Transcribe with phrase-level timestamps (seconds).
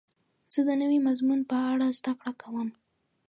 [0.53, 2.69] زه د نوي مضمون په اړه زده کړه کوم.